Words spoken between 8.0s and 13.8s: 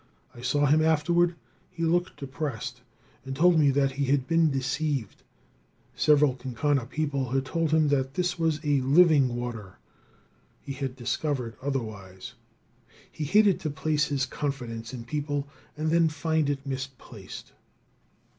this was living water, He had discovered otherwise. He hated to